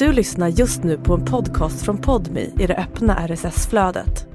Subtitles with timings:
[0.00, 4.26] Du lyssnar just nu på en podcast från Podmi i det öppna RSS-flödet.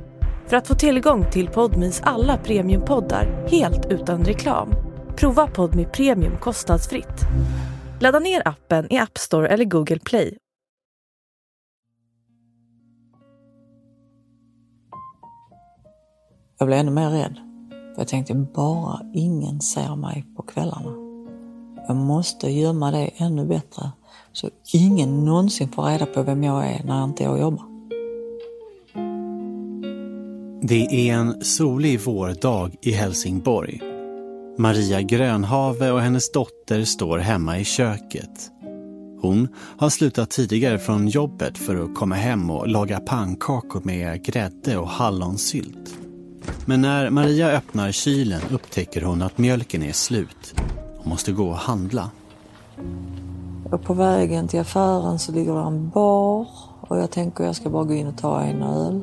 [0.47, 4.69] För att få tillgång till Podmis alla premiumpoddar helt utan reklam,
[5.15, 7.21] prova Podmi Premium kostnadsfritt.
[7.99, 10.37] Ladda ner appen i App Store eller Google Play.
[16.59, 17.35] Jag blev ännu mer rädd.
[17.97, 20.91] Jag tänkte bara ingen ser mig på kvällarna.
[21.87, 23.91] Jag måste gömma det ännu bättre
[24.35, 27.65] så ingen någonsin får reda på vem jag är när inte jag jobbar.
[30.61, 33.81] Det är en solig vårdag i Helsingborg.
[34.57, 38.51] Maria Grönhave och hennes dotter står hemma i köket.
[39.21, 44.77] Hon har slutat tidigare från jobbet för att komma hem och laga pannkakor med grädde
[44.77, 45.97] och hallonsylt.
[46.65, 50.55] Men när Maria öppnar kylen upptäcker hon att mjölken är slut
[50.99, 52.11] och måste gå och handla.
[53.71, 56.47] Och på vägen till affären så ligger det en bar
[56.81, 59.01] och jag tänker jag ska bara gå in och ta en öl.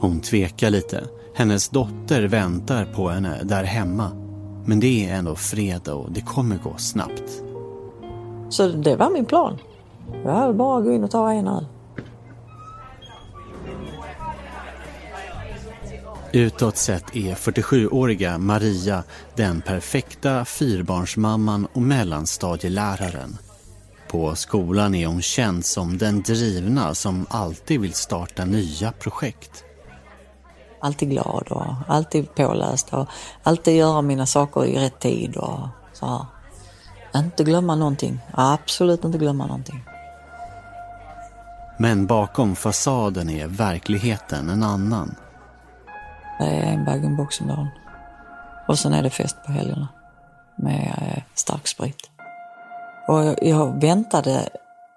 [0.00, 1.04] Hon tvekar lite.
[1.34, 4.10] Hennes dotter väntar på henne där hemma.
[4.66, 7.42] Men det är ändå fredag och det kommer gå snabbt.
[8.48, 9.58] Så det var min plan.
[10.24, 11.66] Jag vill bara gå in och ta en öl.
[16.32, 19.02] Utåt sett är 47-åriga Maria
[19.36, 23.38] den perfekta fyrbarnsmamman och mellanstadieläraren.
[24.12, 29.64] På skolan är hon känd som den drivna som alltid vill starta nya projekt.
[30.80, 33.08] Alltid glad och alltid påläst och
[33.42, 36.26] alltid göra mina saker i rätt tid och så här.
[37.20, 38.20] Inte glömma någonting.
[38.32, 39.84] Absolut inte glömma någonting.
[41.78, 45.14] Men bakom fasaden är verkligheten en annan.
[46.38, 47.68] Det är en bag-in-box om dagen.
[48.68, 49.88] Och sen är det fest på helgerna
[50.56, 52.11] med eh, starksprit.
[53.06, 54.48] Och jag, väntade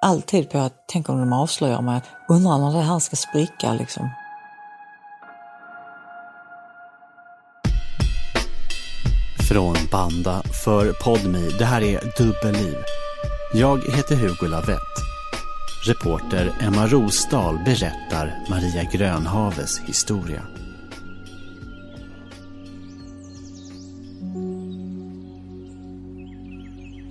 [0.02, 4.10] alltid på att, tänk om de avslöjar mig, undrar när det här ska spricka liksom.
[9.50, 12.78] Från Banda för Podmi, det här är Dubbelliv.
[13.54, 14.96] Jag heter Hugo Lavett.
[15.88, 20.42] Reporter Emma Rosdahl berättar Maria Grönhaves historia.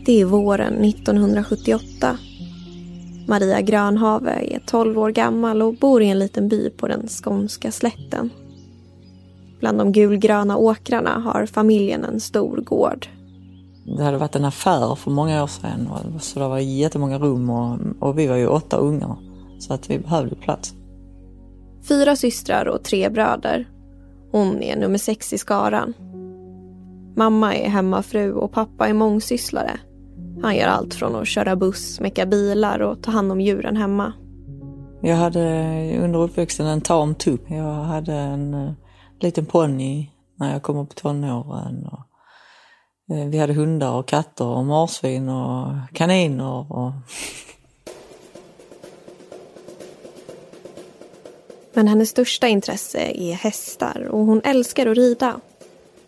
[0.07, 2.19] Det är våren 1978.
[3.29, 7.73] Maria Grönhave är 12 år gammal och bor i en liten by på den skånska
[7.73, 8.31] slätten.
[9.61, 13.07] Bland de gulgröna åkrarna har familjen en stor gård.
[13.97, 15.89] Det hade varit en affär för många år sedan
[16.21, 19.17] så det var jättemånga rum och, och vi var ju åtta ungar
[19.59, 20.75] så att vi behövde plats.
[21.89, 23.69] Fyra systrar och tre bröder.
[24.33, 25.95] Hon är nummer sex i skaran.
[27.17, 29.81] Mamma är hemmafru och pappa är mångsysslare.
[30.43, 34.13] Han gör allt från att köra buss, mecka bilar och ta hand om djuren hemma.
[35.03, 35.41] Jag hade
[36.03, 37.51] under uppväxten en tam tupp.
[37.51, 38.73] Jag hade en uh,
[39.21, 41.87] liten ponny när jag kom upp i tonåren.
[41.87, 42.01] Och,
[43.17, 46.73] uh, vi hade hundar och katter och marsvin och kaniner.
[46.73, 46.93] Och...
[51.73, 55.41] Men hennes största intresse är hästar och hon älskar att rida.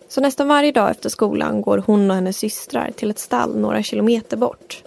[0.08, 3.82] Så nästan varje dag efter skolan går hon och hennes systrar till ett stall några
[3.82, 4.82] kilometer bort.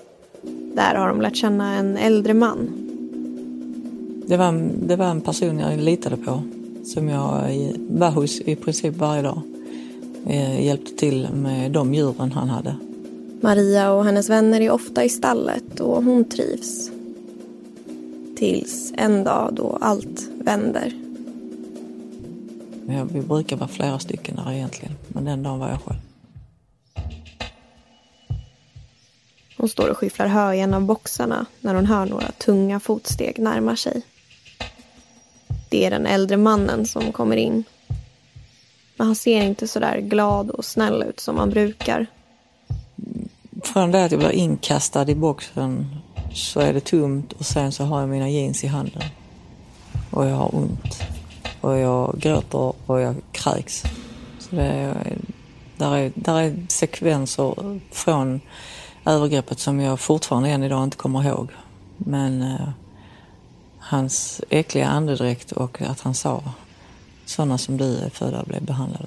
[0.75, 2.69] Där har de lärt känna en äldre man.
[4.27, 6.41] Det var, det var en person jag litade på
[6.85, 7.43] som jag
[7.89, 9.41] var hos i princip varje dag.
[10.27, 12.75] Jag hjälpte till med de djuren han hade.
[13.41, 16.91] Maria och hennes vänner är ofta i stallet och hon trivs.
[18.37, 20.93] Tills en dag då allt vänder.
[22.91, 25.99] Ja, vi brukar vara flera stycken där egentligen, men den dagen var jag själv.
[29.57, 33.39] Hon står och skyfflar hö i en av boxarna när hon hör några tunga fotsteg
[33.39, 34.01] närma sig.
[35.69, 37.63] Det är den äldre mannen som kommer in.
[38.95, 42.05] Men han ser inte så där glad och snäll ut som han brukar.
[43.63, 45.95] Från det att jag blir inkastad i boxen
[46.33, 49.03] så är det tomt och sen så har jag mina jeans i handen.
[50.11, 51.18] Och jag har ont
[51.61, 53.83] och jag gråter och jag kräks.
[54.39, 55.17] Så det är,
[55.77, 58.41] där, är, där är sekvenser från
[59.05, 61.49] övergreppet som jag fortfarande än idag inte kommer ihåg.
[61.97, 62.69] Men eh,
[63.79, 66.43] hans äckliga andedräkt och att han sa
[67.25, 69.05] sådana som du är födda blev behandlade.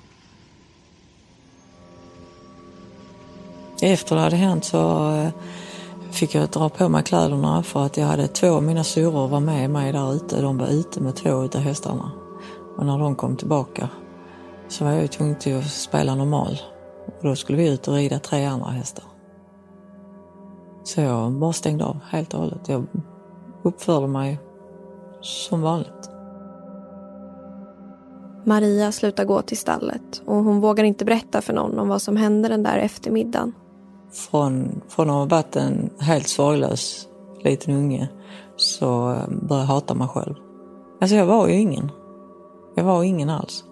[3.83, 5.29] Efter det hade hänt så eh,
[6.11, 9.41] fick jag dra på mig kläderna för att jag hade två av mina syrror var
[9.41, 10.41] med mig där ute.
[10.41, 12.11] De var ute med två av hästarna.
[12.77, 13.89] Och när de kom tillbaka
[14.69, 16.59] så var jag tvungen till att spela normal.
[17.07, 19.05] Och då skulle vi ut och rida tre andra hästar.
[20.85, 22.69] Så jag bara stängde av helt och hållet.
[22.69, 22.87] Jag
[23.63, 24.41] uppförde mig
[25.21, 26.11] som vanligt.
[28.45, 32.17] Maria slutar gå till stallet och hon vågar inte berätta för någon om vad som
[32.17, 33.53] hände den där eftermiddagen.
[34.13, 37.09] Från, från att ha varit en helt sorglös
[37.45, 38.09] liten unge
[38.57, 40.35] så började jag hata mig själv.
[41.01, 41.91] Alltså jag var ju ingen.
[42.75, 43.65] Jag var ingen alls.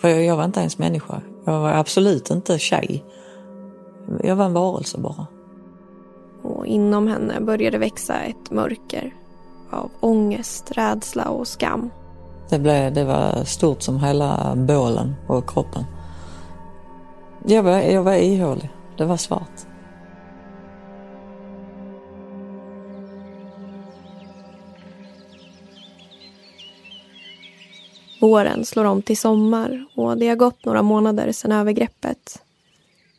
[0.00, 1.20] För jag, jag var inte ens människa.
[1.44, 3.04] Jag var absolut inte tjej.
[4.22, 5.26] Jag var en varelse bara.
[6.42, 9.14] Och inom henne började växa ett mörker
[9.70, 11.90] av ångest, rädsla och skam.
[12.50, 15.84] Det, blev, det var stort som hela bålen och kroppen.
[17.46, 18.70] Jag var, jag var ihålig.
[18.96, 19.51] Det var svart.
[28.22, 32.42] Våren slår om till sommar och det har gått några månader sedan övergreppet.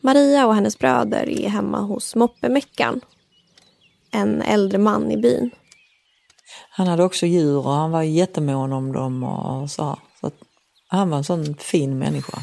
[0.02, 3.02] Maria och hennes bröder är hemma hos moppemeckan.
[4.12, 5.52] En äldre man i byn.
[6.70, 9.98] Han hade också djur och han var jättemån om dem och så.
[10.22, 10.32] så
[10.88, 12.40] han var en sån fin människa.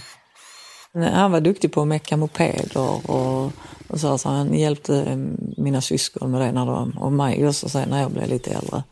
[0.93, 3.53] Han var duktig på att mecka mopeder och,
[3.89, 5.17] och så, så han hjälpte
[5.57, 8.83] mina syskon med det när de, och mig också sen när jag blev lite äldre.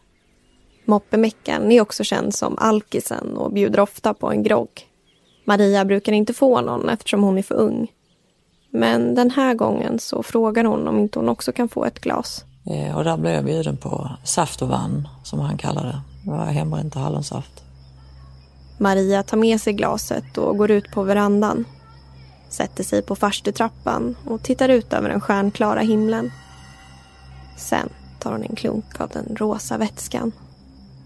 [0.88, 4.69] Moppemeckan är också känd som alkisen och bjuder ofta på en grogg.
[5.44, 7.93] Maria brukar inte få någon eftersom hon är för ung.
[8.70, 12.44] Men den här gången så frågar hon om inte hon också kan få ett glas.
[12.70, 16.00] Eh, och där blev jag bjuden på saft och vann, som han kallade det.
[16.25, 17.62] Det var hembränt och hallonsaft.
[18.79, 21.64] Maria tar med sig glaset och går ut på verandan.
[22.49, 26.31] Sätter sig på farstutrappan och tittar ut över den stjärnklara himlen.
[27.56, 27.88] Sen
[28.19, 30.32] tar hon en klunk av den rosa vätskan.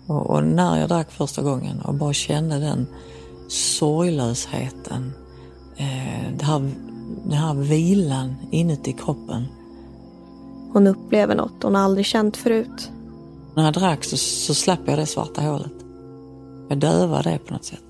[0.07, 2.87] Och, och när jag drack första gången och bara kände den
[3.49, 5.13] sorglösheten,
[5.77, 6.71] eh, det här,
[7.25, 9.47] den här vilan inuti kroppen
[10.73, 12.91] hon upplever något hon aldrig känt förut.
[13.55, 15.73] När jag drack så, så slapp jag det svarta hålet.
[16.69, 17.85] Jag dövade det på något sätt.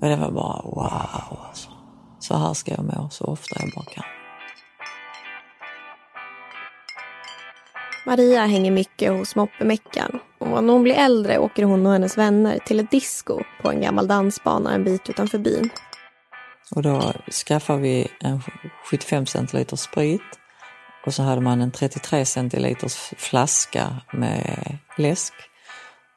[0.00, 1.68] Och det var bara wow alltså.
[2.18, 4.04] Så här ska jag må så ofta jag bara kan.
[8.06, 12.58] Maria hänger mycket hos moppemeckan och när hon blir äldre åker hon och hennes vänner
[12.58, 15.70] till ett disco på en gammal dansbana en bit utanför byn.
[16.70, 17.12] Och då
[17.46, 18.42] skaffar vi en
[18.84, 20.22] 75 centiliter sprit
[21.06, 25.32] och så hade man en 33 centiliters flaska med läsk.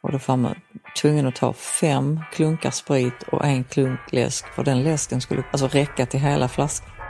[0.03, 0.55] Och då var man
[1.01, 5.67] tvungen att ta fem klunkar sprit och en klunk läsk för den läsken skulle alltså
[5.67, 7.00] räcka till hela flaskan.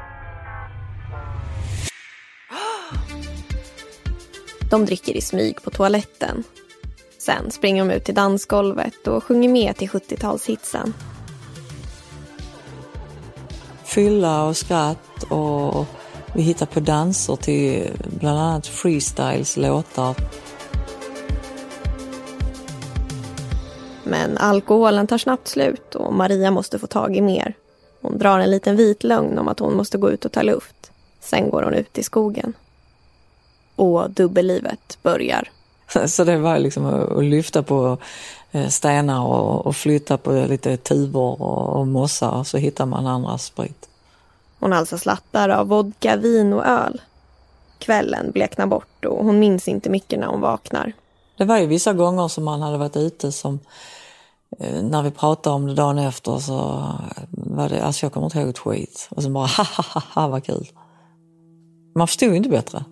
[4.72, 6.44] De dricker i smyg på toaletten.
[7.18, 10.94] Sen springer de ut till dansgolvet och sjunger med till 70-talshitsen.
[13.84, 15.86] Fylla och skratt och
[16.36, 17.90] vi hittar på danser till
[18.20, 20.16] bland annat freestyles låtar.
[24.04, 27.54] Men alkoholen tar snabbt slut och Maria måste få tag i mer.
[28.02, 30.92] Hon drar en liten vit lögn om att hon måste gå ut och ta luft.
[31.20, 32.54] Sen går hon ut i skogen.
[33.82, 35.50] Och dubbellivet börjar.
[36.08, 37.98] Så det var liksom att lyfta på
[38.52, 39.26] eh, stenar
[39.68, 43.90] och flytta på lite tuvor och mossa så hittar man andras sprit.
[44.60, 47.02] Hon alltså slattar av vodka, vin och öl.
[47.80, 50.94] Kvällen bleknar bort och hon minns inte mycket när hon vaknar.
[51.38, 53.60] Det var ju vissa gånger som man hade varit ute som
[54.60, 56.56] eh, när vi pratade om det dagen efter så
[57.30, 59.08] var det, alltså jag kommer inte ihåg ett skit.
[59.12, 60.68] Och så bara ha ha ha vad kul.
[61.96, 62.84] Man förstod ju inte bättre.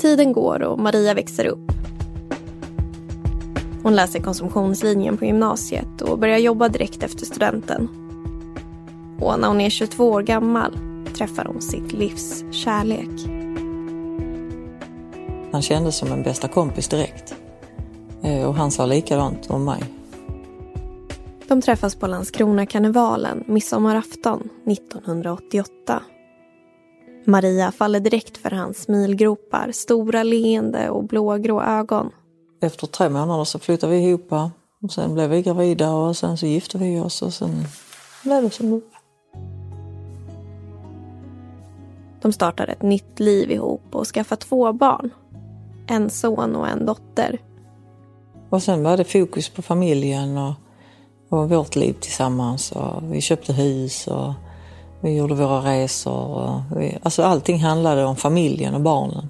[0.00, 1.72] Tiden går och Maria växer upp.
[3.82, 7.88] Hon läser konsumtionslinjen på gymnasiet och börjar jobba direkt efter studenten.
[9.20, 10.78] Och när hon är 22 år gammal
[11.14, 13.26] träffar hon sitt livs kärlek.
[15.52, 17.34] Han kändes som en bästa kompis direkt.
[18.22, 19.84] Eh, och han sa likadant om mig.
[21.48, 26.02] De träffas på Landskronakarnevalen midsommarafton 1988.
[27.24, 32.10] Maria faller direkt för hans smilgropar, stora leende och blågrå ögon.
[32.62, 34.32] Efter tre månader så flyttade vi ihop
[34.82, 37.64] och sen blev vi gravida och sen så gifte vi oss och sen
[38.22, 38.80] blev det som nu.
[42.22, 45.10] De startar ett nytt liv ihop och skaffar två barn.
[45.86, 47.38] En son och en dotter.
[48.50, 50.52] Och sen var det fokus på familjen och,
[51.28, 52.72] och vårt liv tillsammans.
[52.72, 54.32] Och vi köpte hus och
[55.00, 56.12] vi gjorde våra resor.
[56.12, 59.28] Och vi, alltså allting handlade om familjen och barnen.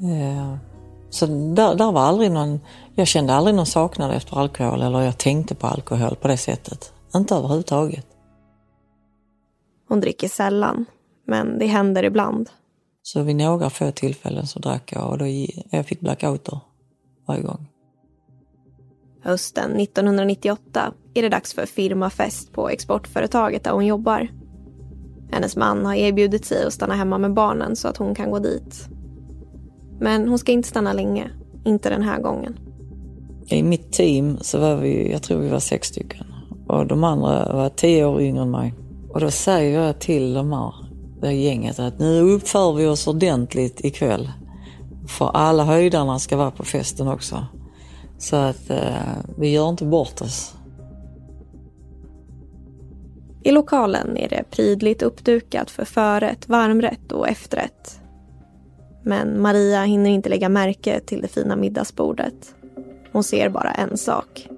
[0.00, 0.56] Eh,
[1.10, 2.60] så där, där var aldrig någon,
[2.94, 6.92] jag kände aldrig någon saknad efter alkohol eller jag tänkte på alkohol på det sättet.
[7.14, 8.06] Inte överhuvudtaget.
[9.88, 10.86] Hon dricker sällan
[11.26, 12.50] men det händer ibland.
[13.02, 15.26] Så vid några få tillfällen så drack jag och då
[15.70, 16.60] jag fick blackouter
[17.26, 17.66] varje gång.
[19.22, 24.28] Hösten 1998 är det dags för firmafest på exportföretaget där hon jobbar.
[25.32, 28.38] Hennes man har erbjudit sig att stanna hemma med barnen så att hon kan gå
[28.38, 28.88] dit.
[30.00, 31.30] Men hon ska inte stanna länge,
[31.64, 32.58] inte den här gången.
[33.46, 36.26] I mitt team så var vi, jag tror vi var sex stycken.
[36.68, 38.74] Och de andra var tio år yngre än mig.
[39.10, 40.74] Och då säger jag till de här,
[41.20, 44.30] det gänget att nu uppför vi oss ordentligt ikväll.
[45.08, 47.46] För alla höjdarna ska vara på festen också.
[48.18, 48.76] Så att eh,
[49.38, 50.54] vi gör inte bort oss.
[53.44, 58.00] I lokalen är det prydligt uppdukat för förrätt, varmrätt och efterrätt.
[59.02, 62.54] Men Maria hinner inte lägga märke till det fina middagsbordet.
[63.12, 64.48] Hon ser bara en sak.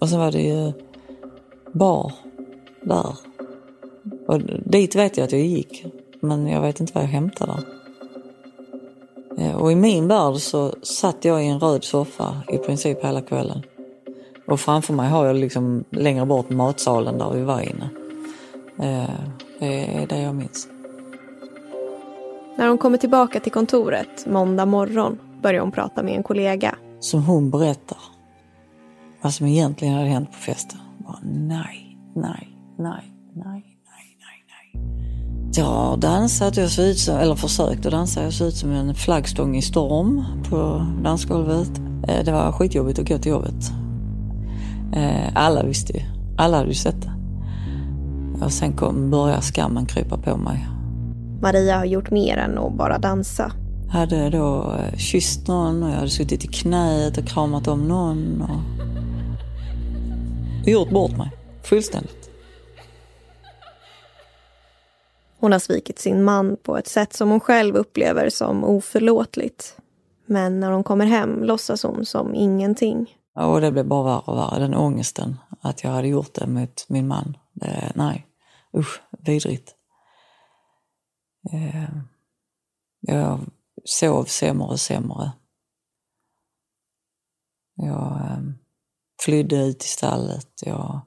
[0.00, 0.72] Och så var det ju
[1.72, 2.12] bar
[2.82, 3.16] där.
[4.26, 5.84] Och dit vet jag att jag gick,
[6.20, 7.62] men jag vet inte vad jag hämtade där.
[9.56, 13.62] Och i min värld så satt jag i en röd soffa i princip hela kvällen.
[14.46, 17.90] Och framför mig har jag liksom längre bort matsalen där vi var inne.
[18.78, 19.10] Eh,
[19.58, 20.68] det är det jag minns.
[22.58, 26.74] När hon kommer tillbaka till kontoret måndag morgon börjar hon prata med en kollega.
[27.00, 27.98] Som hon berättar
[29.22, 30.78] vad som egentligen hade hänt på festen.
[30.98, 32.48] Bara, nej, nej,
[32.78, 34.82] nej, nej, nej, nej, nej.
[35.56, 38.70] Jag har dansat, jag såg ut som, eller försökt att dansa, jag såg ut som
[38.70, 41.70] en flaggstång i storm på dansgolvet.
[42.08, 43.72] Eh, det var skitjobbigt att gå till jobbet.
[44.94, 46.02] Eh, alla visste ju,
[46.38, 47.11] alla hade ju sett det.
[48.44, 50.66] Och sen kom, började skammen krypa på mig.
[51.42, 53.52] Maria har gjort mer än att bara dansa.
[53.86, 57.88] Jag hade då eh, kysst någon och jag hade suttit i knät och kramat om
[57.88, 58.42] någon.
[58.42, 58.82] Och,
[60.62, 61.30] och gjort bort mig
[61.62, 62.30] fullständigt.
[65.40, 69.76] Hon har svikit sin man på ett sätt som hon själv upplever som oförlåtligt.
[70.26, 73.16] Men när hon kommer hem låtsas hon som ingenting.
[73.36, 74.60] Och det blev bara värre och värre.
[74.60, 77.36] Den ångesten att jag hade gjort det mot min man.
[77.52, 78.26] Det, nej,
[78.76, 79.76] usch, vidrigt.
[81.52, 81.90] Eh,
[83.00, 83.40] jag
[83.84, 85.32] sov sämre och sämre.
[87.74, 88.38] Jag eh,
[89.24, 90.48] flydde ut i stallet.
[90.62, 91.00] Jag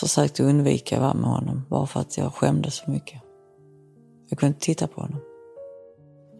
[0.00, 3.22] försökte undvika att vara med honom bara för att jag skämdes så mycket.
[4.28, 5.20] Jag kunde inte titta på honom.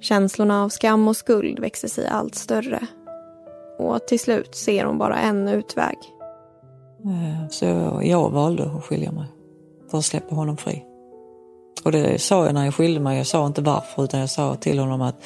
[0.01, 2.87] Känslorna av skam och skuld växer sig allt större.
[3.79, 5.97] Och till slut ser hon bara en utväg.
[7.05, 9.27] Eh, så jag valde att skilja mig
[9.91, 10.85] för att släppa honom fri.
[11.85, 13.17] Och det sa jag när jag skilde mig.
[13.17, 15.17] Jag sa inte varför utan jag sa till honom att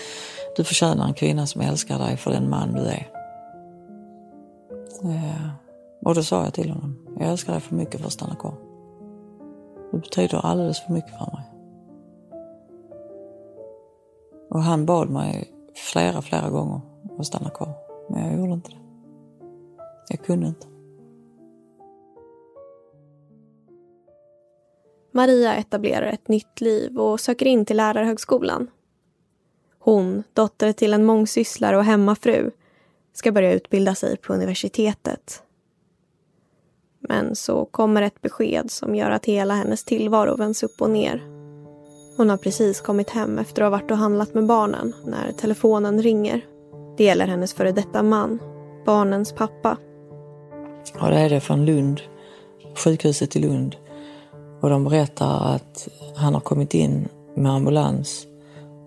[0.57, 3.09] du förtjänar en kvinna som älskar dig för den man du är.
[5.05, 5.49] Eh,
[6.05, 8.55] och då sa jag till honom, jag älskar dig för mycket för att stanna kvar.
[9.93, 11.45] Du betyder alldeles för mycket för mig.
[14.51, 15.53] Och han bad mig
[15.93, 16.81] flera, flera gånger
[17.19, 17.73] att stanna kvar.
[18.11, 18.79] Men jag gjorde inte det.
[20.09, 20.67] Jag kunde inte.
[25.13, 28.71] Maria etablerar ett nytt liv och söker in till lärarhögskolan.
[29.79, 32.51] Hon, dotter till en mångsysslare och hemmafru,
[33.13, 35.43] ska börja utbilda sig på universitetet.
[37.01, 41.23] Men så kommer ett besked som gör att hela hennes tillvaro vänds upp och ner.
[42.17, 46.03] Hon har precis kommit hem efter att ha varit och handlat med barnen när telefonen
[46.03, 46.47] ringer.
[46.97, 48.39] Det gäller hennes före detta man,
[48.87, 49.77] barnens pappa.
[51.01, 52.01] Ja, det är det från Lund,
[52.77, 53.77] sjukhuset i Lund.
[54.61, 58.27] Och de berättar att han har kommit in med ambulans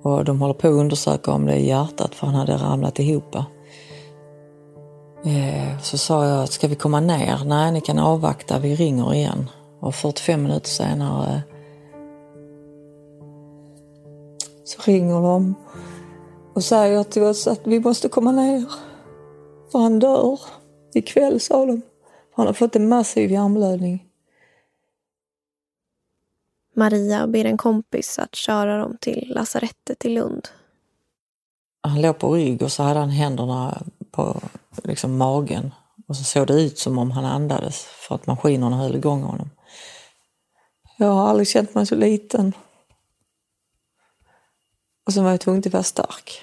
[0.03, 3.35] och de håller på att undersöka om det är hjärtat för han hade ramlat ihop.
[5.25, 7.39] Eh, så sa jag, ska vi komma ner?
[7.45, 9.49] Nej, ni kan avvakta, vi ringer igen.
[9.79, 11.41] Och 45 minuter senare
[14.63, 15.55] så ringer de
[16.53, 18.65] och säger till oss att vi måste komma ner.
[19.71, 20.39] För han dör
[20.93, 21.81] ikväll, sa de.
[22.35, 24.10] Han har fått en massiv hjärnblödning.
[26.81, 30.47] Maria ber en kompis att köra dem till lasarettet i Lund.
[31.81, 34.41] Han låg på rygg och så hade han händerna på
[34.83, 35.73] liksom, magen.
[36.07, 39.49] Och så såg det ut som om han andades för att maskinerna höll igång honom.
[40.97, 42.53] Jag har aldrig känt mig så liten.
[45.05, 46.41] Och så var jag tvungen att vara stark.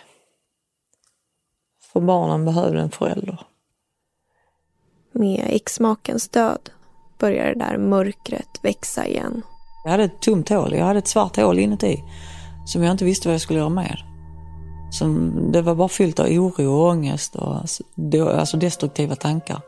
[1.92, 3.40] För barnen behövde en förälder.
[5.12, 6.70] Med exmakens död
[7.18, 9.42] börjar det där mörkret växa igen.
[9.88, 12.04] Jag hade ett tomt hål, jag hade ett svart hål inuti
[12.66, 13.96] som jag inte visste vad jag skulle göra med.
[14.90, 17.54] Som, det var bara fyllt av oro och ångest och
[18.14, 19.60] alltså destruktiva tankar.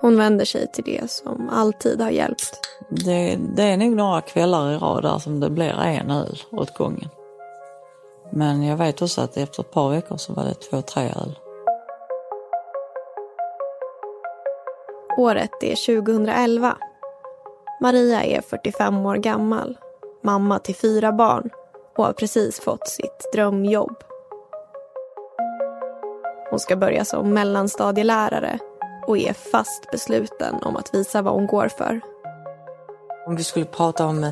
[0.00, 2.60] Hon vänder sig till det som alltid har hjälpt.
[2.90, 6.74] Det, det är nog några kvällar i rad där som det blir en öl åt
[6.78, 7.08] gången.
[8.32, 11.38] Men jag vet också att efter ett par veckor så var det två, tre öl.
[15.18, 16.76] Året är 2011.
[17.82, 19.78] Maria är 45 år gammal,
[20.22, 21.50] mamma till fyra barn
[21.96, 23.96] och har precis fått sitt drömjobb.
[26.50, 28.58] Hon ska börja som mellanstadielärare
[29.06, 32.00] och är fast besluten om att visa vad hon går för.
[33.26, 34.24] Om vi skulle prata om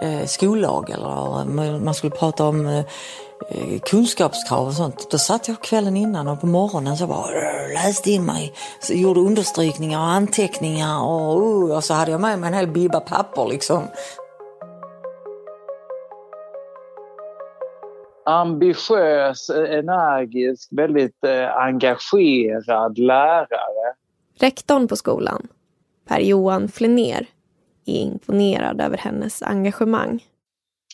[0.00, 1.44] eh, skollag eller
[1.78, 5.10] man skulle prata om eh, kunskapskrav och sånt.
[5.10, 7.30] Då satt jag kvällen innan och på morgonen så bara
[7.74, 12.48] läste in mig, så gjorde understrykningar och anteckningar och, och så hade jag med mig
[12.48, 13.82] en hel bibba papper liksom.
[18.28, 23.94] ambitiös, energisk, väldigt eh, engagerad lärare.
[24.40, 25.48] Rektorn på skolan,
[26.08, 27.26] Per-Johan Flener,
[27.88, 30.24] är imponerad över hennes engagemang.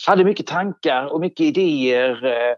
[0.07, 2.25] Hade mycket tankar och mycket idéer.
[2.27, 2.57] Eh,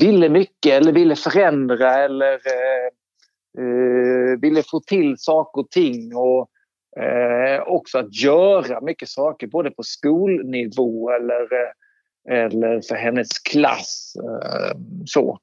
[0.00, 2.86] ville mycket eller ville förändra eller eh,
[3.64, 6.16] eh, ville få till saker och ting.
[6.16, 6.48] Och
[7.66, 11.48] också att göra mycket saker både på skolnivå eller
[12.28, 14.14] eller för hennes klass.
[15.06, 15.38] Så.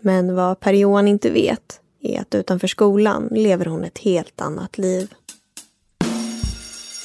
[0.00, 5.14] Men vad Per-Johan inte vet är att utanför skolan lever hon ett helt annat liv.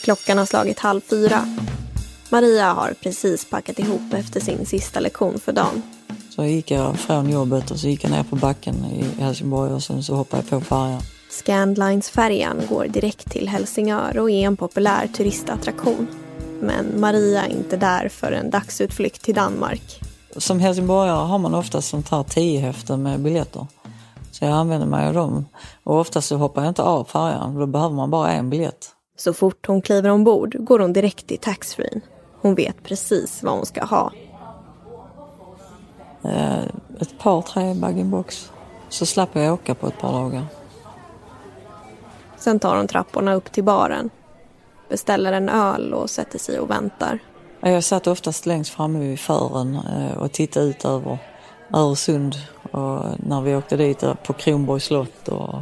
[0.09, 1.45] Klockan har slagit halv fyra.
[2.29, 5.81] Maria har precis packat ihop efter sin sista lektion för dagen.
[6.29, 9.83] Så gick jag från jobbet och så gick jag ner på backen i Helsingborg och
[9.83, 11.01] sen så hoppade jag på färjan.
[11.29, 16.07] Scandlines-färjan går direkt till Helsingör och är en populär turistattraktion.
[16.61, 20.01] Men Maria är inte där för en dagsutflykt till Danmark.
[20.37, 23.67] Som helsingborgare har man oftast sånt här tio häften med biljetter.
[24.31, 25.45] Så jag använder mig av dem.
[25.83, 28.95] Och oftast så hoppar jag inte av färjan, då behöver man bara en biljett.
[29.19, 32.01] Så fort hon kliver ombord går hon direkt till taxfree.
[32.41, 34.11] Hon vet precis vad hon ska ha.
[36.23, 36.63] Eh,
[36.99, 38.51] ett par, tre bag-in-box.
[38.89, 40.45] Så slapp jag åka på ett par dagar.
[42.37, 44.09] Sen tar hon trapporna upp till baren
[44.89, 47.19] beställer en öl och sätter sig och väntar.
[47.59, 51.17] Jag satt oftast längst framme vid fören eh, och tittade ut över
[51.73, 52.35] Öresund
[52.71, 55.55] och när vi åkte dit på Kronborgs slott och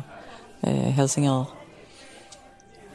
[0.61, 1.45] eh, Helsingör.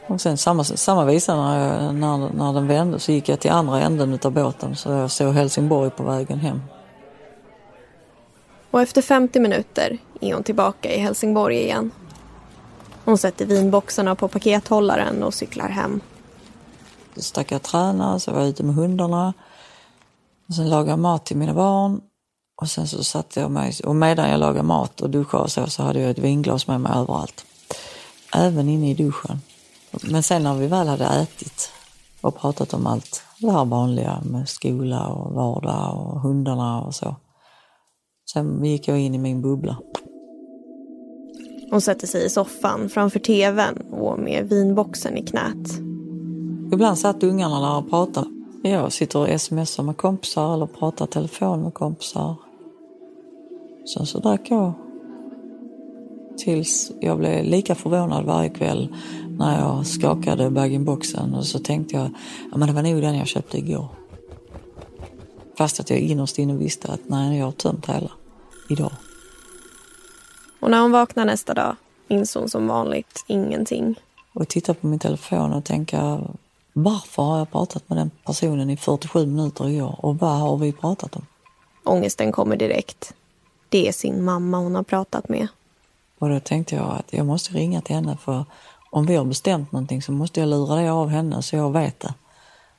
[0.07, 3.81] Och sen samma, samma visa när, när, när den vände så gick jag till andra
[3.81, 6.61] änden av båten så jag såg Helsingborg på vägen hem.
[8.71, 11.91] Och efter 50 minuter är hon tillbaka i Helsingborg igen.
[13.05, 16.01] Hon sätter vinboxarna på pakethållaren och cyklar hem
[17.21, 19.33] stack jag träna, så var jag ute med hundarna.
[20.47, 22.01] Och sen lagade jag mat till mina barn.
[22.61, 25.67] Och sen så satte jag mig, och medan jag lagade mat och duschade och så,
[25.67, 27.45] så hade jag ett vinglas med mig överallt.
[28.35, 29.41] Även inne i duschen.
[30.01, 31.71] Men sen när vi väl hade ätit
[32.21, 37.15] och pratat om allt det här vanliga med skola och vardag och hundarna och så.
[38.33, 39.77] Sen gick jag in i min bubbla.
[41.71, 45.79] Hon sätter sig i soffan framför tvn och med vinboxen i knät.
[46.73, 48.27] Ibland satt ungarna där och pratade.
[48.63, 52.35] Jag sitter och smsar med kompisar eller pratar telefon med kompisar.
[53.93, 54.73] Sen så drack jag
[56.37, 58.95] tills jag blev lika förvånad varje kväll
[59.37, 62.09] när jag skakade bag-in-boxen och så tänkte jag,
[62.51, 63.87] ja men det var nog den jag köpte igår.
[65.57, 68.11] Fast att jag innerst inne visste att nej, jag har tömt hela
[68.69, 68.91] idag.
[70.59, 71.75] Och när hon vaknar nästa dag
[72.07, 73.95] minns hon som vanligt ingenting.
[74.33, 76.27] Och tittar på min telefon och tänker,
[76.73, 80.71] varför har jag pratat med den personen i 47 minuter igår och vad har vi
[80.71, 81.25] pratat om?
[81.83, 83.13] Ångesten kommer direkt.
[83.69, 85.47] Det är sin mamma hon har pratat med.
[86.19, 88.45] Och då tänkte jag att jag måste ringa till henne för
[88.93, 91.99] om vi har bestämt någonting så måste jag lura det av henne så jag vet
[91.99, 92.13] det.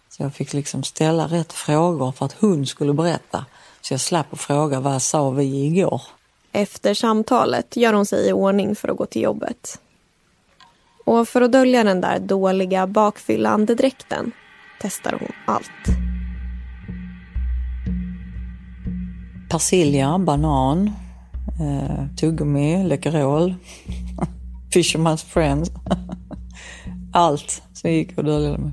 [0.09, 3.45] Så jag fick liksom ställa rätt frågor för att hon skulle berätta.
[3.81, 6.03] Så jag slapp att fråga vad sa vi igår?
[6.53, 9.81] Efter samtalet gör hon sig i ordning för att gå till jobbet.
[11.05, 14.33] Och för att dölja den där dåliga bakfyllandedräkten
[14.81, 15.99] testar hon allt.
[19.51, 20.91] Persilja, banan,
[21.61, 23.55] eh, tuggummi, Läkerol,
[24.75, 25.71] Fisherman's Friends.
[27.13, 28.73] Allt som gick att dölja med.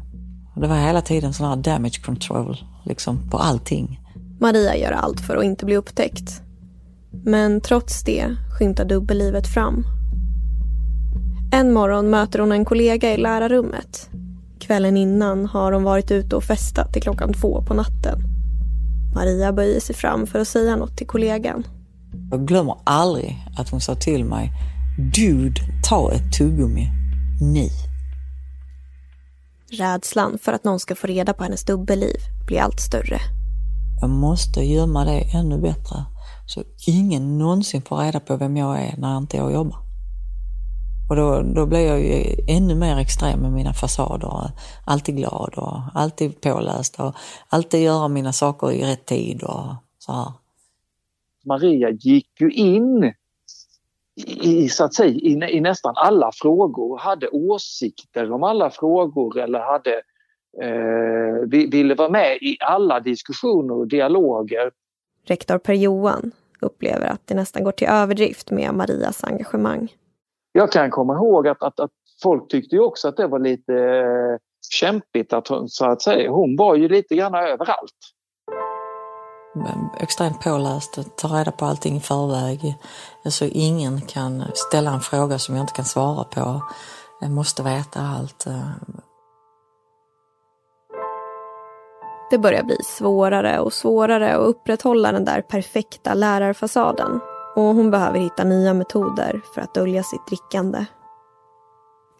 [0.55, 3.99] Det var hela tiden sån här damage control liksom på allting.
[4.39, 6.41] Maria gör allt för att inte bli upptäckt.
[7.23, 9.85] Men trots det skymtar dubbellivet fram
[11.53, 14.09] en morgon möter hon en kollega i lärarrummet.
[14.59, 18.21] Kvällen innan har hon varit ute och festat till klockan två på natten.
[19.15, 21.67] Maria böjer sig fram för att säga något till kollegan.
[22.31, 24.51] Jag glömmer aldrig att hon sa till mig
[25.15, 25.61] Dude,
[25.91, 26.87] ta ett tuggummi.
[27.41, 27.67] Nu.
[29.77, 32.15] Rädslan för att någon ska få reda på hennes dubbelliv
[32.47, 33.19] blir allt större.
[34.01, 36.05] Jag måste gömma det ännu bättre
[36.45, 39.79] så ingen någonsin får reda på vem jag är när inte jag jobbar.
[41.09, 44.51] Och då, då blir jag ju ännu mer extrem med mina fasader.
[44.85, 47.15] Alltid glad och alltid påläst och
[47.49, 49.65] alltid göra mina saker i rätt tid och
[49.99, 50.33] så här.
[51.45, 53.13] Maria gick ju in
[54.25, 59.59] i, så att säga, i, i nästan alla frågor, hade åsikter om alla frågor eller
[59.59, 60.01] hade,
[60.61, 64.71] eh, ville vara med i alla diskussioner och dialoger.
[65.25, 69.93] Rektor Per-Johan upplever att det nästan går till överdrift med Marias engagemang.
[70.51, 71.91] Jag kan komma ihåg att, att, att
[72.23, 74.37] folk tyckte ju också att det var lite eh,
[74.71, 77.97] kämpigt att hon, så att säga, hon var ju lite grann överallt
[79.99, 82.77] extremt påläst, tar reda på allting i förväg.
[83.25, 86.61] Så ingen kan ställa en fråga som jag inte kan svara på.
[87.21, 88.47] Jag måste veta allt.
[92.31, 97.19] Det börjar bli svårare och svårare att upprätthålla den där perfekta lärarfasaden.
[97.55, 100.85] Och hon behöver hitta nya metoder för att dölja sitt drickande.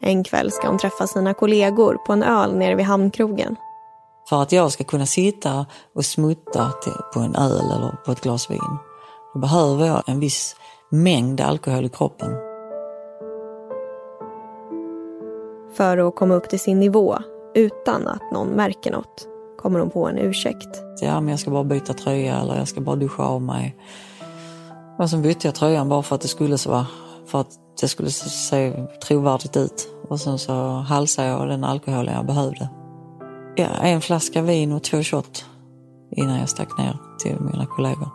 [0.02, 3.56] En kväll ska hon träffa sina kollegor på en öl nere vid hamnkrogen.
[4.32, 5.66] För att jag ska kunna sitta
[5.96, 6.74] och smutta
[7.14, 8.78] på en öl eller på ett glas vin,
[9.34, 10.56] då behöver jag en viss
[10.90, 12.30] mängd alkohol i kroppen.
[15.74, 17.18] För att komma upp till sin nivå
[17.56, 20.82] utan att någon märker något kommer hon på en ursäkt.
[21.02, 23.76] Ja, men jag ska bara byta tröja eller jag ska bara duscha av mig.
[25.00, 26.86] Och så bytte jag tröjan bara för att det skulle så
[27.26, 29.88] för att det skulle se trovärdigt ut.
[30.10, 32.70] Och sen så halsade jag den alkoholen jag behövde
[33.56, 35.46] ja, en flaska vin och två shot
[36.12, 38.10] innan jag stack ner till mina kollegor.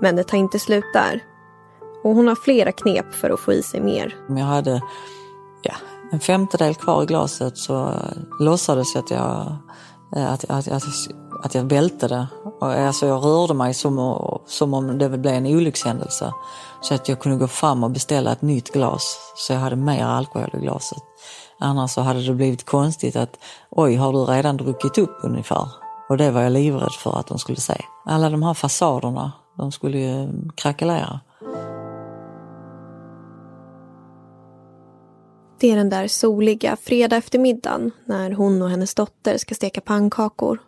[0.00, 1.24] Men det tar inte slut där.
[2.04, 4.16] Och hon har flera knep för att få i sig mer.
[4.28, 4.82] Om jag hade
[5.62, 5.74] ja,
[6.12, 7.92] en femtedel kvar i glaset så
[8.40, 9.56] låtsades jag att jag,
[10.10, 10.82] att, att, att,
[11.42, 12.26] att jag välte det.
[12.60, 16.32] Alltså jag rörde mig som, som om det blev en olyckshändelse.
[16.80, 20.04] Så att jag kunde gå fram och beställa ett nytt glas så jag hade mer
[20.04, 21.02] alkohol i glaset.
[21.62, 23.38] Annars så hade det blivit konstigt att
[23.70, 25.68] oj, har du redan druckit upp ungefär?
[26.08, 27.84] Och det var jag livrädd för att de skulle se.
[28.04, 31.20] Alla de här fasaderna, de skulle ju eh, krackelera.
[35.60, 40.58] Det är den där soliga fredag eftermiddagen när hon och hennes dotter ska steka pannkakor.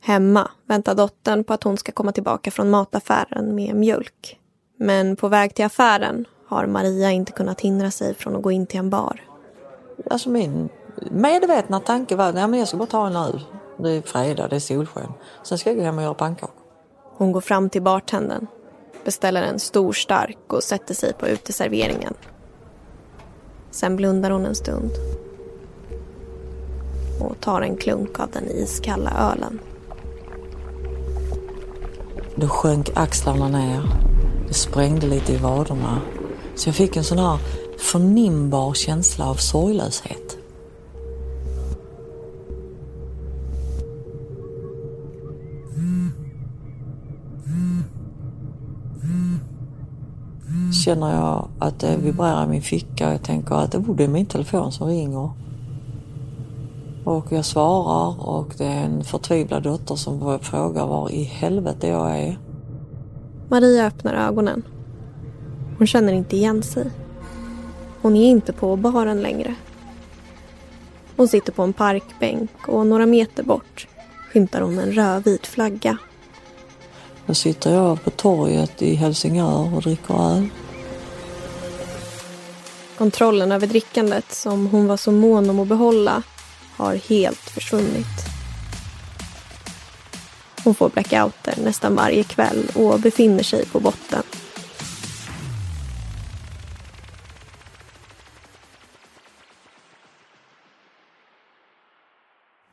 [0.00, 4.38] Hemma väntar dottern på att hon ska komma tillbaka från mataffären med mjölk.
[4.78, 8.66] Men på väg till affären har Maria inte kunnat hindra sig från att gå in
[8.66, 9.31] till en bar.
[10.10, 10.68] Alltså min
[11.10, 13.40] medvetna tanke var att jag ska bara ta en öl.
[13.76, 15.12] Det är fredag, det är solsken.
[15.42, 16.54] Sen ska jag gå hem och göra pannkakor.
[17.16, 18.46] Hon går fram till bartendern,
[19.04, 22.14] beställer en stor stark och sätter sig på uteserveringen.
[23.70, 24.90] Sen blundar hon en stund
[27.20, 29.60] och tar en klunk av den iskalla ölen.
[32.34, 33.82] Då sjönk axlarna ner.
[34.48, 36.00] Det sprängde lite i vaderna.
[36.54, 37.38] Så jag fick en sån här
[37.82, 40.38] förnimbar känsla av sorglöshet.
[50.84, 54.26] Känner jag att det vibrerar i min ficka och jag tänker att det är min
[54.26, 55.30] telefon som ringer.
[57.04, 62.18] Och jag svarar och det är en förtvivlad dotter som frågar var i helvete jag
[62.18, 62.38] är.
[63.48, 64.62] Maria öppnar ögonen.
[65.78, 66.90] Hon känner inte igen sig.
[68.02, 69.54] Hon är inte på baren längre.
[71.16, 73.86] Hon sitter på en parkbänk och några meter bort
[74.32, 75.98] skymtar hon en rödvit flagga.
[77.26, 80.48] Då sitter jag på torget i Helsingör och dricker öl.
[82.98, 86.22] Kontrollen över drickandet som hon var så mån om att behålla
[86.76, 88.06] har helt försvunnit.
[90.64, 94.22] Hon får blackouter nästan varje kväll och befinner sig på botten.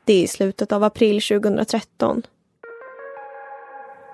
[0.09, 2.21] Det är i slutet av april 2013.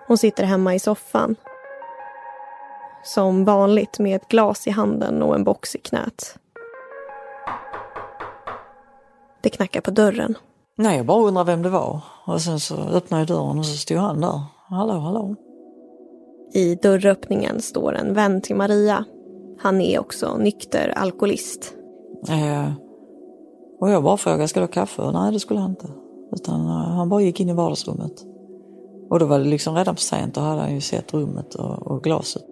[0.07, 1.35] Hon sitter hemma i soffan.
[3.03, 6.37] Som vanligt med ett glas i handen och en box i knät.
[9.41, 10.37] Det knackar på dörren.
[10.77, 12.01] Nej, jag bara undrar vem det var.
[12.25, 14.41] Och sen så öppnade jag dörren och så stod han där.
[14.69, 15.35] Hallå, hallå.
[16.53, 19.05] I dörröppningen står en vän till Maria.
[19.59, 21.73] Han är också nykter alkoholist.
[22.29, 22.84] Eh,
[23.79, 25.11] och jag bara frågade, ska du ha kaffe?
[25.11, 25.87] Nej, det skulle han inte.
[26.31, 28.25] Utan eh, han bara gick in i vardagsrummet.
[29.09, 31.87] Och då var det liksom redan för sent, då hade han ju sett rummet och,
[31.87, 32.43] och glaset.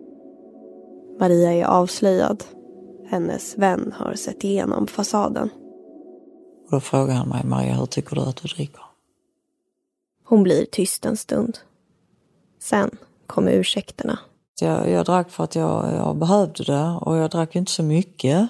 [1.19, 2.43] Maria är avslöjad.
[3.07, 5.49] Hennes vän har sett igenom fasaden.
[6.65, 8.81] Och då frågade han mig, Maria, hur tycker du att du dricker?
[10.25, 11.57] Hon blir tyst en stund.
[12.59, 12.89] Sen
[13.27, 14.19] kommer ursäkterna.
[14.59, 18.49] Jag, jag drack för att jag, jag behövde det och jag drack inte så mycket.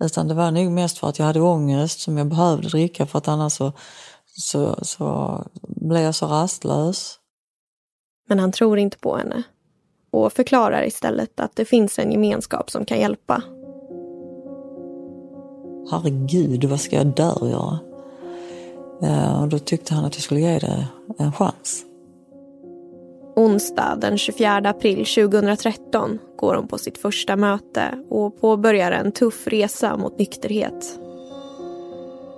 [0.00, 3.18] Utan det var nog mest för att jag hade ångest som jag behövde dricka för
[3.18, 3.72] att annars så,
[4.26, 7.18] så, så blev jag så rastlös.
[8.28, 9.42] Men han tror inte på henne
[10.10, 13.42] och förklarar istället att det finns en gemenskap som kan hjälpa.
[15.90, 17.78] Herregud, vad ska jag där göra?
[19.40, 20.86] Och då tyckte han att jag skulle ge det
[21.18, 21.84] en chans.
[23.36, 29.46] Onsdag den 24 april 2013 går hon på sitt första möte och påbörjar en tuff
[29.46, 30.98] resa mot nykterhet.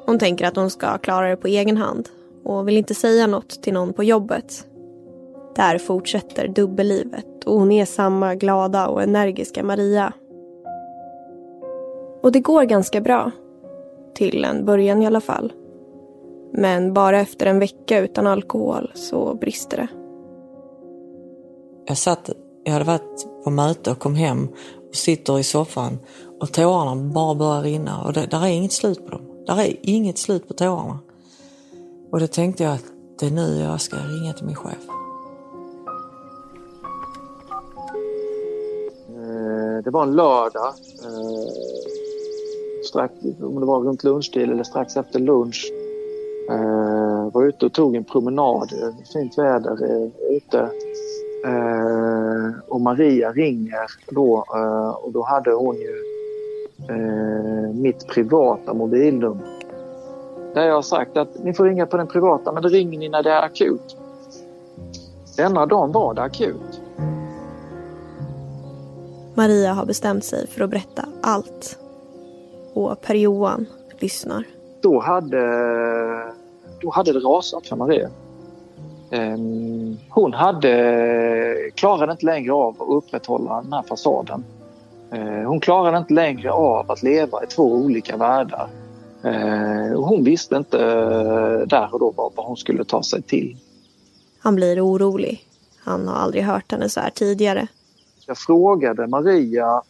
[0.06, 2.08] Hon tänker att hon ska klara det på egen hand
[2.44, 4.66] och vill inte säga något till någon på jobbet.
[5.56, 10.12] Där fortsätter dubbellivet och hon är samma glada och energiska Maria.
[12.22, 13.30] Och det går ganska bra.
[14.14, 15.52] Till en början i alla fall.
[16.52, 20.03] Men bara efter en vecka utan alkohol så brister det.
[21.86, 22.30] Jag satt,
[22.64, 24.48] jag hade varit på möte och kom hem
[24.88, 25.98] och sitter i soffan
[26.40, 29.44] och tårarna bara börjar rinna och det, där är inget slut på dem.
[29.46, 30.98] Där är inget slut på tårarna.
[32.10, 32.84] Och då tänkte jag att
[33.18, 34.88] det är nu jag ska ringa till min chef.
[39.08, 40.74] Eh, det var en lördag.
[41.04, 41.48] Eh,
[42.84, 45.72] strax, om det var runt lunchtid eller strax efter lunch.
[46.50, 48.72] Eh, jag var ute och tog en promenad.
[49.12, 50.70] Fint väder ute.
[51.44, 55.94] Uh, och Maria ringer då uh, och då hade hon ju
[56.90, 59.46] uh, mitt privata mobilnummer.
[60.54, 63.08] Där jag har sagt att ni får ringa på den privata men då ringer ni
[63.08, 63.96] när det är akut.
[65.36, 66.80] Denna dagen var det akut.
[69.34, 71.78] Maria har bestämt sig för att berätta allt.
[72.74, 73.66] Och Per-Johan
[73.98, 74.44] lyssnar.
[74.80, 75.42] Då hade,
[76.80, 78.10] då hade det rasat för Maria.
[80.08, 84.44] Hon hade, klarade inte längre av att upprätthålla den här fasaden.
[85.46, 88.68] Hon klarade inte längre av att leva i två olika världar.
[89.96, 90.78] Hon visste inte
[91.66, 93.56] där och då vad hon skulle ta sig till.
[94.38, 95.48] Han blir orolig.
[95.84, 97.66] Han har aldrig hört henne så här tidigare.
[98.26, 99.82] Jag frågade Maria,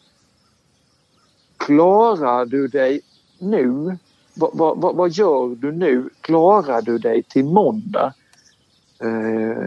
[1.57, 3.01] klarar du dig
[3.39, 3.99] nu?
[4.35, 6.09] Vad, vad, vad gör du nu?
[6.21, 8.13] Klarar du dig till måndag?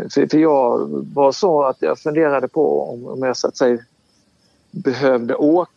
[0.09, 3.79] För, för jag var så att jag funderade på om, om jag så att säga
[4.71, 5.71] behövde åka,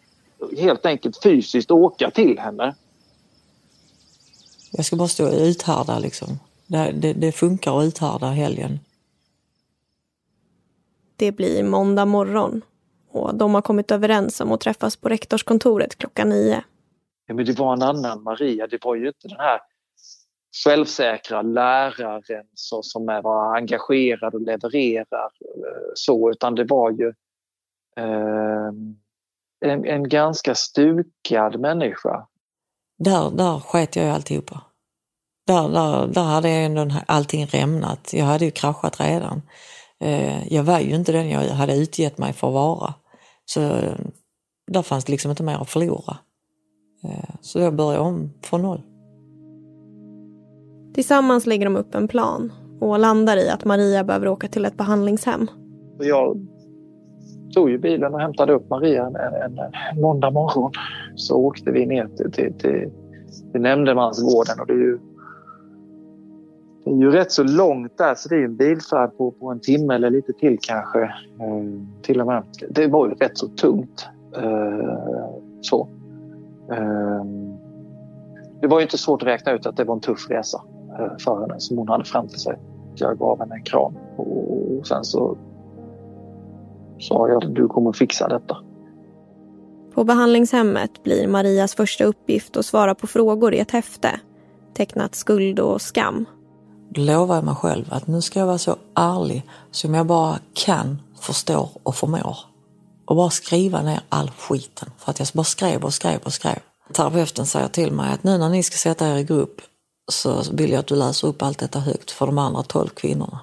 [0.59, 2.75] helt enkelt fysiskt åka till henne.
[4.73, 6.29] Jag ska bara stå och uthärda liksom.
[6.67, 8.79] Det, det, det funkar att uthärda helgen.
[11.17, 12.63] Det blir måndag morgon
[13.11, 16.65] och de har kommit överens om att träffas på rektorskontoret klockan nio.
[17.27, 19.61] Ja, men det var en annan Maria, det var ju inte den här
[20.65, 27.09] självsäkra läraren så, som är, var engagerad och levererar eh, så utan det var ju
[27.97, 28.73] eh,
[29.61, 32.27] en, en ganska stukad människa.
[32.99, 34.61] Där, där sket jag ju alltihopa.
[35.47, 38.13] Där, där, där hade jag ändå allting rämnat.
[38.13, 39.43] Jag hade ju kraschat redan.
[40.01, 42.95] Eh, jag var ju inte den jag hade utgett mig för att vara.
[43.45, 43.99] Så eh,
[44.67, 46.17] där fanns det liksom inte mer att förlora.
[47.05, 48.90] Eh, så jag började om från noll.
[50.95, 54.77] Tillsammans lägger de upp en plan och landar i att Maria behöver åka till ett
[54.77, 55.47] behandlingshem.
[55.99, 56.47] Jag
[57.55, 59.59] tog ju bilen och hämtade upp Maria en, en,
[59.93, 60.73] en måndag morgon.
[61.17, 62.91] Så åkte vi ner till, till, till,
[63.53, 64.99] till nämndemansgården och det är ju
[66.85, 69.61] det är ju rätt så långt där så det är en bilfärd på, på en
[69.61, 71.11] timme eller lite till kanske.
[71.41, 71.87] Mm.
[72.03, 72.45] till och med.
[72.71, 74.07] Det var ju rätt så tungt.
[74.37, 75.27] Uh,
[75.61, 75.89] så.
[76.73, 77.25] Uh,
[78.61, 80.63] det var ju inte svårt att räkna ut att det var en tuff resa
[81.19, 82.59] för henne som hon hade framför sig.
[82.95, 85.37] Jag gav henne en kram och sen så
[86.99, 88.57] sa jag att du kommer fixa detta.
[89.95, 94.21] På behandlingshemmet blir Marias första uppgift att svara på frågor i ett häfte
[94.75, 96.25] tecknat skuld och skam.
[96.91, 100.39] Då lovar jag mig själv att nu ska jag vara så ärlig som jag bara
[100.55, 102.37] kan, förstår och förmår.
[103.07, 104.91] Och bara skriva ner all skiten.
[104.99, 106.59] För att jag bara skrev och skrev och skrev.
[106.93, 109.61] Terapeuten säger till mig att nu när ni ska sätta er i grupp
[110.11, 113.41] så vill jag att du läser upp allt detta högt för de andra tolv kvinnorna.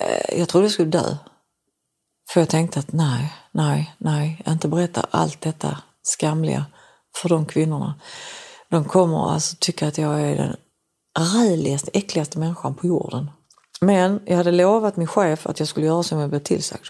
[0.00, 1.16] Eh, jag trodde jag skulle dö.
[2.30, 6.66] För jag tänkte att nej, nej, nej, jag inte berätta allt detta skamliga
[7.16, 7.94] för de kvinnorna.
[8.68, 10.56] De kommer alltså tycka att jag är den
[11.18, 13.30] räligaste, äckligaste människan på jorden.
[13.80, 16.86] Men jag hade lovat min chef att jag skulle göra som jag blev tillsagd.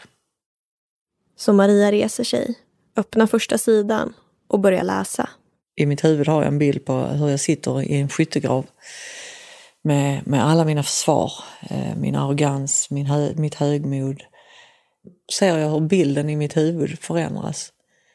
[1.37, 2.59] Så Maria reser sig,
[2.97, 4.13] öppnar första sidan
[4.49, 5.29] och börjar läsa
[5.81, 8.67] i mitt huvud har jag en bild på hur jag sitter i en skyttegrav
[9.83, 11.33] med, med alla mina försvar,
[11.71, 14.23] eh, min arrogans, min hö, mitt högmod.
[15.33, 17.73] Ser jag hur bilden i mitt huvud förändras.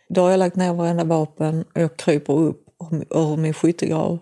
[0.10, 2.62] Då har jag lagt ner varenda vapen och jag kryper upp
[3.10, 4.19] ur min skyttegrav.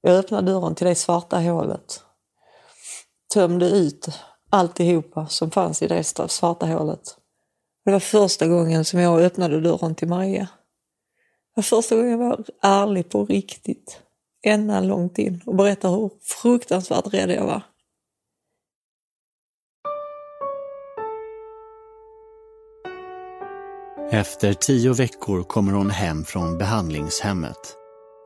[0.00, 2.00] Jag öppnar dörren till det svarta hålet.
[3.34, 4.08] Tömde ut
[4.50, 7.16] alltihopa som fanns i det svarta hålet.
[7.84, 10.48] Det var första gången som jag öppnade dörren till Maria.
[11.60, 14.00] Första gången jag var ärlig på riktigt.
[14.42, 16.10] Ända långt in och berättade hur
[16.42, 17.62] fruktansvärt rädd jag var.
[24.10, 27.76] Efter tio veckor kommer hon hem från behandlingshemmet.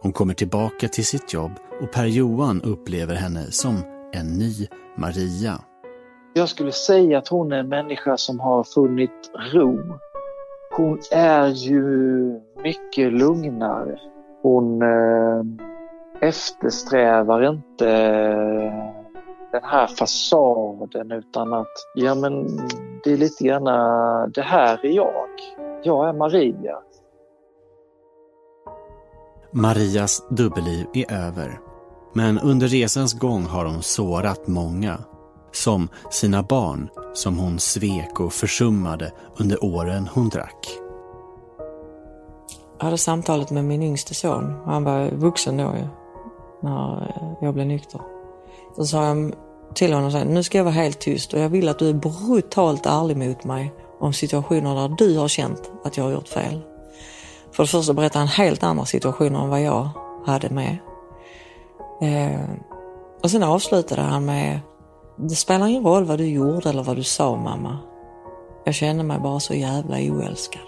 [0.03, 5.61] Hon kommer tillbaka till sitt jobb och Per-Johan upplever henne som en ny Maria.
[6.35, 9.99] Jag skulle säga att hon är en människa som har funnit ro.
[10.77, 13.99] Hon är ju mycket lugnare.
[14.43, 15.43] Hon eh,
[16.29, 18.73] eftersträvar inte eh,
[19.53, 22.47] den här fasaden utan att ja men
[23.05, 25.29] det är lite grann eh, det här är jag.
[25.83, 26.79] Jag är Maria.
[29.51, 31.61] Marias dubbelliv är över.
[32.13, 34.99] Men under resans gång har hon sårat många.
[35.53, 40.79] Som sina barn som hon svek och försummade under åren hon drack.
[42.79, 44.55] Jag hade samtalet med min yngste son.
[44.65, 45.89] Han var vuxen då ju,
[46.63, 48.01] när jag blev nykter.
[48.77, 49.33] Så sa jag
[49.75, 51.89] till honom så här, nu ska jag vara helt tyst och jag vill att du
[51.89, 56.29] är brutalt ärlig mot mig om situationer där du har känt att jag har gjort
[56.29, 56.61] fel.
[57.53, 59.89] För det första berättade han helt andra situationer än vad jag
[60.27, 60.79] hade med.
[62.03, 62.51] Eh,
[63.23, 64.61] och sen avslutade han med,
[65.19, 67.79] det spelar ingen roll vad du gjorde eller vad du sa mamma.
[68.65, 70.63] Jag kände mig bara så jävla oälskad.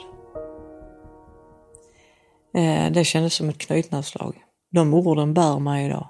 [2.55, 4.37] Eh, det kändes som ett knytnävsslag.
[4.71, 6.09] De orden bär mig idag.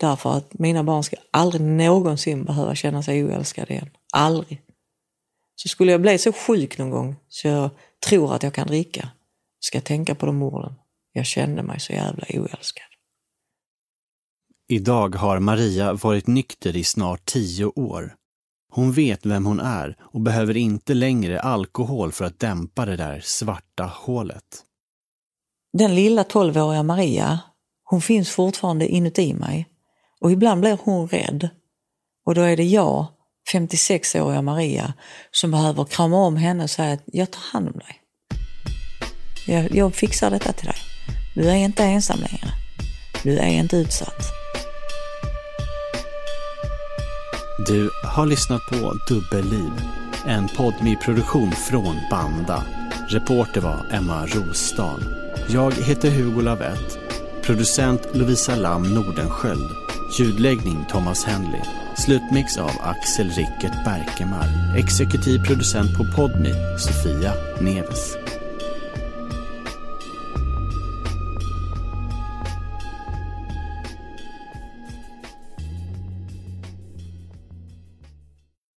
[0.00, 3.90] Därför att mina barn ska aldrig någonsin behöva känna sig oälskade igen.
[4.12, 4.62] Aldrig.
[5.54, 7.70] Så skulle jag bli så sjuk någon gång så jag
[8.06, 9.08] tror att jag kan dricka,
[9.60, 10.74] ska jag tänka på de orden.
[11.12, 12.89] Jag kände mig så jävla oälskad.
[14.72, 18.14] Idag har Maria varit nykter i snart tio år.
[18.72, 23.20] Hon vet vem hon är och behöver inte längre alkohol för att dämpa det där
[23.24, 24.44] svarta hålet.
[25.72, 27.38] Den lilla tolvåriga Maria,
[27.84, 29.68] hon finns fortfarande inuti mig.
[30.20, 31.48] Och ibland blir hon rädd.
[32.26, 33.06] Och då är det jag,
[33.52, 34.94] 56-åriga Maria,
[35.30, 38.00] som behöver krama om henne och säga att jag tar hand om dig.
[39.46, 40.78] Jag, jag fixar detta till dig.
[41.34, 42.52] Du är inte ensam längre.
[43.22, 44.39] Du är inte utsatt.
[47.66, 49.70] Du har lyssnat på Dubbelliv,
[50.26, 52.62] en podd med produktion från Banda.
[53.08, 55.04] Reporter var Emma Rosdahl.
[55.48, 56.98] Jag heter Hugo Lavett.
[57.42, 59.70] Producent Lovisa Lam Nordenskjöld.
[60.18, 61.60] Ljudläggning Thomas Henley.
[61.96, 64.76] Slutmix av Axel Rickert Berkemar.
[64.76, 68.16] Exekutiv producent på Podmi, Sofia Neves.